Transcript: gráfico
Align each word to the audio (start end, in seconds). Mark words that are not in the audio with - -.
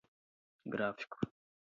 gráfico 0.65 1.21